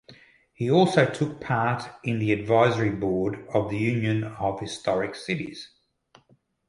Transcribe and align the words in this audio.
He 0.51 0.71
also 0.71 1.05
took 1.05 1.39
part 1.39 1.83
in 2.03 2.17
the 2.17 2.31
Advisory 2.31 2.89
Board 2.89 3.47
of 3.53 3.69
the 3.69 3.77
Union 3.77 4.23
of 4.23 4.59
Historic 4.59 5.13
Cities. 5.13 5.69